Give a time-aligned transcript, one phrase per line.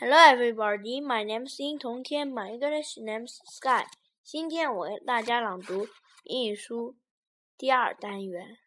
[0.00, 1.00] Hello, everybody.
[1.00, 2.32] My name is 殷同天.
[2.32, 3.84] My English name is Sky.
[4.24, 5.88] 今天我为大家朗读
[6.24, 6.96] 英语书
[7.58, 8.58] 第二单元。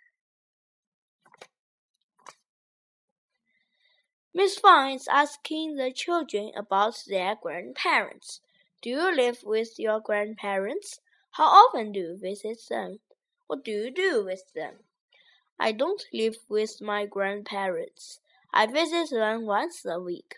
[4.31, 8.39] Miss Fang is asking the children about their grandparents.
[8.81, 10.99] Do you live with your grandparents?
[11.31, 12.99] How often do you visit them?
[13.47, 14.83] What do you do with them?
[15.57, 18.19] I don't live with my grandparents.
[18.51, 20.35] I visit them once a week.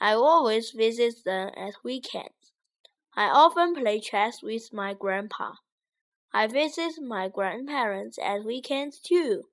[0.00, 2.52] I always visit them at weekends.
[3.16, 5.54] I often play chess with my grandpa.
[6.32, 9.44] I visit my grandparents at weekends too.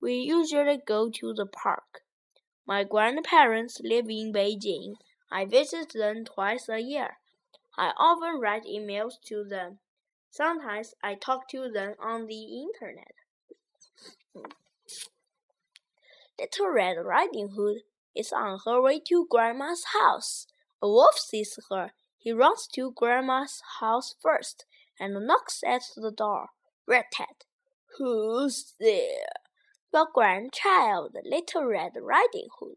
[0.00, 2.02] We usually go to the park.
[2.66, 4.96] My grandparents live in Beijing.
[5.30, 7.18] I visit them twice a year.
[7.78, 9.78] I often write emails to them.
[10.30, 13.14] Sometimes I talk to them on the internet.
[16.38, 17.78] Little Red Riding Hood
[18.16, 20.46] is on her way to Grandma's house.
[20.82, 21.92] A wolf sees her.
[22.18, 24.64] He runs to Grandma's house first
[24.98, 26.48] and knocks at the door.
[26.86, 27.44] Red Tat,
[27.98, 29.26] who's there?
[29.92, 32.76] Your grandchild, Little Red Riding Hood.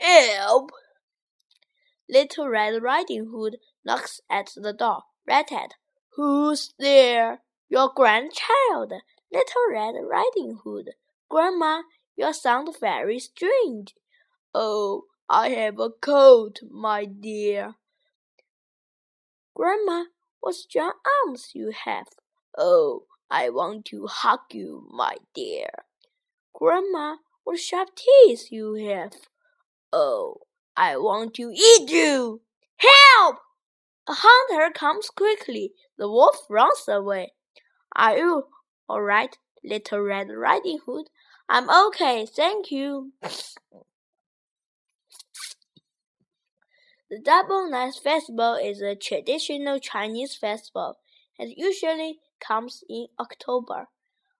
[0.00, 0.70] Help!
[2.08, 5.02] Little Red Riding Hood knocks at the door.
[5.26, 5.74] Red Tat,
[6.16, 7.40] who's there?
[7.68, 8.92] Your grandchild,
[9.32, 10.90] Little Red Riding Hood.
[11.28, 11.82] Grandma,
[12.16, 13.94] you sound very strange.
[14.54, 17.74] Oh, I have a cold, my dear.
[19.54, 20.04] Grandma,
[20.40, 20.92] what strong
[21.26, 22.06] arms you have.
[22.56, 25.70] Oh, I want to hug you, my dear.
[26.52, 29.14] Grandma, what sharp teeth you have.
[29.92, 30.42] Oh,
[30.76, 32.42] I want to eat you.
[32.76, 33.38] Help!
[34.08, 35.72] A hunter comes quickly.
[35.98, 37.32] The wolf runs away.
[37.96, 38.44] Are you
[38.88, 41.06] all right, little Red Riding Hood?
[41.48, 43.12] I'm okay, thank you.
[47.14, 50.96] The Double Ninth Festival is a traditional Chinese festival
[51.38, 53.86] and usually comes in October.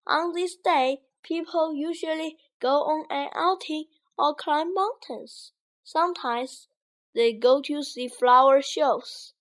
[0.09, 3.85] On this day, people usually go on an outing
[4.19, 5.53] or climb mountains.
[5.85, 6.67] Sometimes
[7.15, 9.35] they go to see flower shows.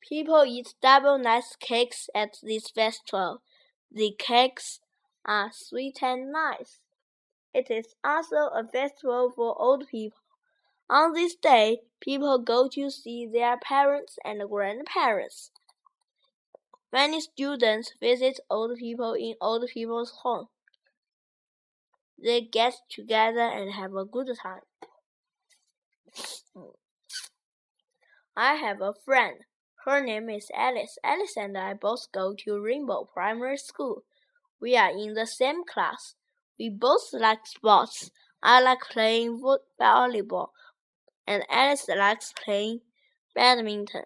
[0.00, 3.42] People eat double ninth cakes at this festival.
[3.92, 4.80] The cakes
[5.26, 6.80] are sweet and nice.
[7.52, 10.20] It is also a festival for old people.
[10.88, 15.50] On this day, people go to see their parents and grandparents.
[16.92, 20.46] Many students visit old people in old people's home.
[22.22, 24.60] They get together and have a good time.
[28.36, 29.38] I have a friend.
[29.84, 30.98] Her name is Alice.
[31.02, 34.04] Alice and I both go to Rainbow Primary School.
[34.60, 36.14] We are in the same class.
[36.58, 38.10] We both like sports.
[38.42, 39.42] I like playing
[39.80, 40.50] volleyball
[41.26, 42.80] and Alice likes playing
[43.34, 44.04] badminton.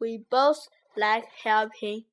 [0.00, 2.04] We both like helping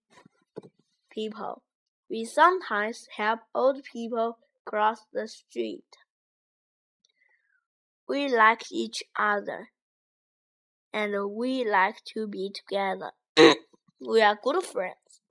[1.10, 1.64] people.
[2.10, 5.86] We sometimes help old people cross the street.
[8.08, 9.70] We like each other
[10.94, 13.12] and we like to be together.
[14.00, 15.22] we are good friends.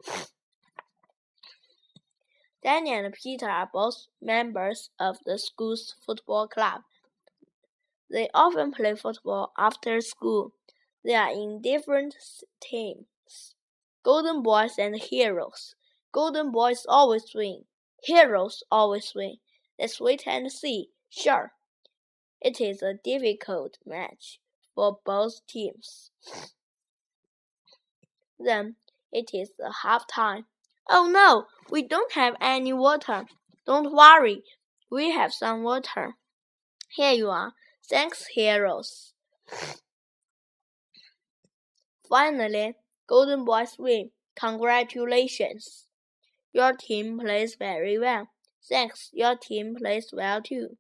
[2.63, 6.83] Danny and Peter are both members of the school's football club.
[8.11, 10.53] They often play football after school.
[11.05, 12.17] They are in different
[12.61, 13.55] teams.
[14.03, 15.75] Golden Boys and Heroes.
[16.13, 17.65] Golden Boys always win.
[18.03, 19.37] Heroes always win.
[19.79, 20.91] Let's wait and see.
[21.11, 21.53] Sure.
[22.41, 24.39] It is a difficult match
[24.75, 26.11] for both teams.
[28.39, 28.77] Then
[29.11, 30.47] it is the half time.
[30.89, 33.25] Oh no, we don't have any water.
[33.67, 34.45] Don't worry,
[34.91, 36.15] we have some water.
[36.91, 37.55] Here you are.
[37.89, 39.15] Thanks, heroes.
[42.09, 42.75] Finally,
[43.07, 44.11] Golden Boys win.
[44.35, 45.87] Congratulations.
[46.53, 48.29] Your team plays very well.
[48.69, 50.79] Thanks, your team plays well too.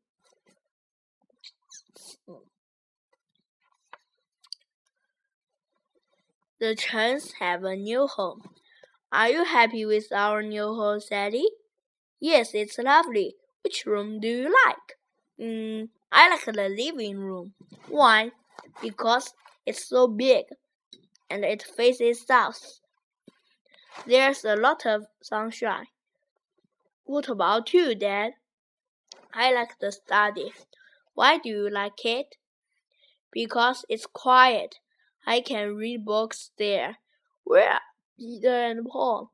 [6.58, 8.42] The Chens have a new home.
[9.12, 11.48] Are you happy with our new home, Sally?
[12.20, 13.36] Yes, it's lovely.
[13.64, 14.98] Which room do you like?
[15.40, 17.52] Mm, I like the living room.
[17.88, 18.30] Why?
[18.80, 19.34] Because
[19.66, 20.46] it's so big
[21.28, 22.80] and it faces south.
[24.06, 25.88] There's a lot of sunshine.
[27.04, 28.32] What about you, Dad?
[29.34, 30.54] I like the study.
[31.12, 32.36] Why do you like it?
[33.30, 34.76] Because it's quiet.
[35.26, 36.96] I can read books there.
[37.44, 37.80] Where are
[38.18, 39.32] Peter and Paul?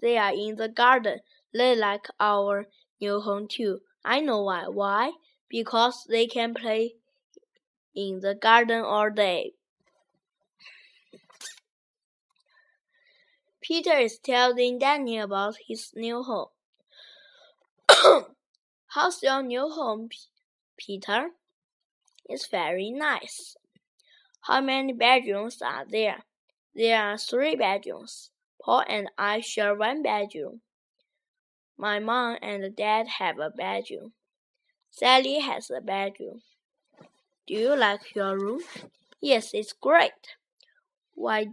[0.00, 1.20] They are in the garden.
[1.52, 2.66] They like our
[3.00, 3.78] new home too.
[4.04, 4.66] I know why.
[4.66, 5.12] Why?
[5.54, 6.96] Because they can play
[7.94, 9.52] in the garden all day.
[13.60, 16.48] Peter is telling Danny about his new home.
[18.88, 20.08] How's your new home,
[20.76, 21.28] Peter?
[22.28, 23.56] It's very nice.
[24.40, 26.24] How many bedrooms are there?
[26.74, 28.30] There are three bedrooms.
[28.60, 30.62] Paul and I share one bedroom.
[31.78, 34.14] My mom and dad have a bedroom.
[34.96, 36.40] Sally has a bedroom.
[37.48, 38.60] Do you like your room?
[39.20, 40.36] Yes, it's great.
[41.14, 41.48] Why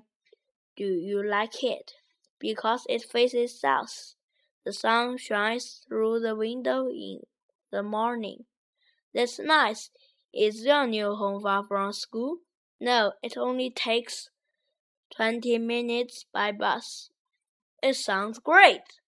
[0.78, 1.94] do you like it?
[2.38, 4.14] Because it faces south.
[4.64, 7.22] The sun shines through the window in
[7.72, 8.46] the morning.
[9.12, 9.90] That's nice.
[10.32, 12.38] Is your new home far from school?
[12.80, 14.30] No, it only takes
[15.16, 17.10] twenty minutes by bus.
[17.82, 19.01] It sounds great.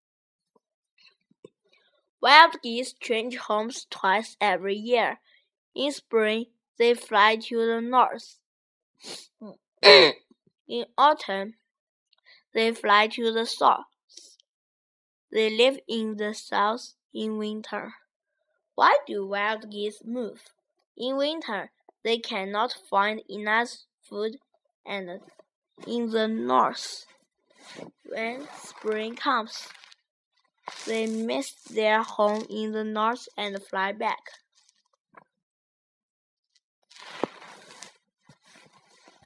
[2.23, 5.19] Wild geese change homes twice every year.
[5.75, 6.45] In spring,
[6.79, 8.39] they fly to the north.
[9.83, 11.55] in autumn,
[12.53, 13.87] they fly to the south.
[15.33, 17.95] They live in the south in winter.
[18.75, 20.43] Why do wild geese move?
[20.95, 21.71] In winter,
[22.05, 24.37] they cannot find enough food
[24.85, 25.19] and
[25.85, 27.05] in the north.
[28.05, 29.67] When spring comes,
[30.86, 34.42] they miss their home in the north and fly back.